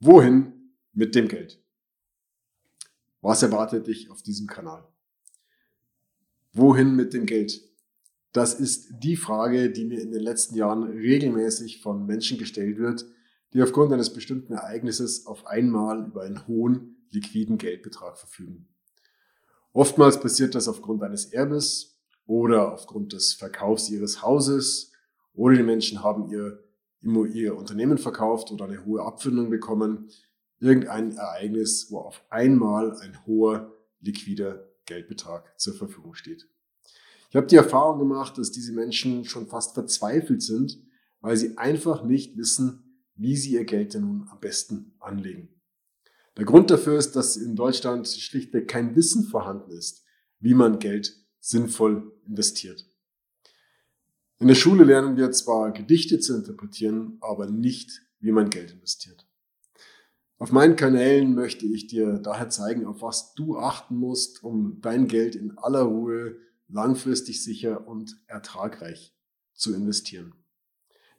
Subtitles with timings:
[0.00, 1.60] Wohin mit dem Geld?
[3.20, 4.86] Was erwartet dich auf diesem Kanal?
[6.52, 7.60] Wohin mit dem Geld?
[8.32, 13.06] Das ist die Frage, die mir in den letzten Jahren regelmäßig von Menschen gestellt wird,
[13.52, 18.68] die aufgrund eines bestimmten Ereignisses auf einmal über einen hohen liquiden Geldbetrag verfügen.
[19.72, 24.92] Oftmals passiert das aufgrund eines Erbes oder aufgrund des Verkaufs ihres Hauses
[25.34, 26.62] oder die Menschen haben ihr,
[27.02, 30.10] ihr Unternehmen verkauft oder eine hohe Abfindung bekommen.
[30.60, 36.48] Irgendein Ereignis, wo auf einmal ein hoher liquider Geldbetrag zur Verfügung steht.
[37.30, 40.80] Ich habe die Erfahrung gemacht, dass diese Menschen schon fast verzweifelt sind,
[41.20, 45.48] weil sie einfach nicht wissen, wie sie ihr Geld denn nun am besten anlegen.
[46.36, 50.04] Der Grund dafür ist, dass in Deutschland schlichtweg kein Wissen vorhanden ist,
[50.38, 52.87] wie man Geld sinnvoll investiert.
[54.40, 59.26] In der Schule lernen wir zwar Gedichte zu interpretieren, aber nicht, wie man Geld investiert.
[60.38, 65.08] Auf meinen Kanälen möchte ich dir daher zeigen, auf was du achten musst, um dein
[65.08, 66.36] Geld in aller Ruhe
[66.68, 69.12] langfristig sicher und ertragreich
[69.54, 70.32] zu investieren.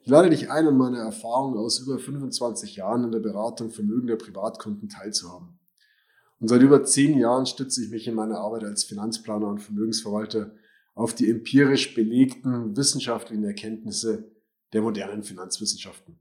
[0.00, 4.16] Ich lade dich ein, an meiner Erfahrung aus über 25 Jahren in der Beratung vermögender
[4.16, 5.58] Privatkunden teilzuhaben.
[6.38, 10.54] Und seit über zehn Jahren stütze ich mich in meiner Arbeit als Finanzplaner und Vermögensverwalter
[11.00, 14.30] auf die empirisch belegten wissenschaftlichen Erkenntnisse
[14.74, 16.18] der modernen Finanzwissenschaften.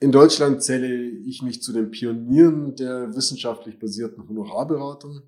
[0.00, 5.22] In Deutschland zähle ich mich zu den Pionieren der wissenschaftlich basierten Honorarberatung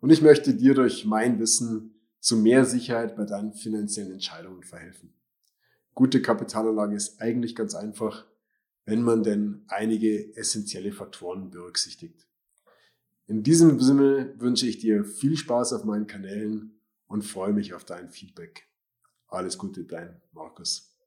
[0.00, 5.14] und ich möchte dir durch mein Wissen zu mehr Sicherheit bei deinen finanziellen Entscheidungen verhelfen.
[5.94, 8.26] Gute Kapitalanlage ist eigentlich ganz einfach,
[8.84, 12.26] wenn man denn einige essentielle Faktoren berücksichtigt.
[13.26, 16.77] In diesem Sinne wünsche ich dir viel Spaß auf meinen Kanälen
[17.08, 18.68] und freue mich auf dein Feedback.
[19.26, 20.97] Alles Gute, dein Markus.